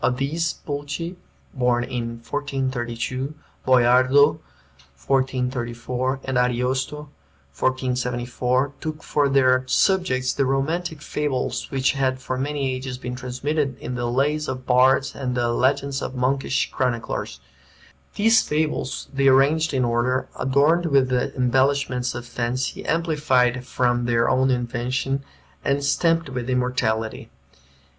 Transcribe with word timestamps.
Of 0.03 0.17
these, 0.17 0.53
Pulci 0.65 1.15
(born 1.53 1.83
in 1.83 2.21
1432), 2.27 3.35
Boiardo 3.67 4.39
(1434), 4.97 6.21
and 6.23 6.39
Ariosto 6.39 7.07
(1474) 7.53 8.73
took 8.81 9.03
for 9.03 9.29
their 9.29 9.63
subjects 9.67 10.33
the 10.33 10.45
romantic 10.47 11.03
fables 11.03 11.69
which 11.69 11.91
had 11.91 12.19
for 12.19 12.35
many 12.39 12.73
ages 12.73 12.97
been 12.97 13.13
transmitted 13.13 13.77
in 13.77 13.93
the 13.93 14.07
lays 14.09 14.47
of 14.47 14.65
bards 14.65 15.13
and 15.13 15.35
the 15.35 15.49
legends 15.49 16.01
of 16.01 16.15
monkish 16.15 16.71
chroniclers. 16.71 17.39
These 18.15 18.41
fables 18.41 19.07
they 19.13 19.27
arranged 19.27 19.71
in 19.71 19.85
order, 19.85 20.27
adorned 20.35 20.87
with 20.87 21.09
the 21.09 21.31
embellishments 21.35 22.15
of 22.15 22.25
fancy, 22.25 22.83
amplified 22.87 23.63
from 23.67 24.05
their 24.05 24.27
own 24.27 24.49
invention, 24.49 25.23
and 25.63 25.83
stamped 25.83 26.27
with 26.29 26.49
immortality. 26.49 27.29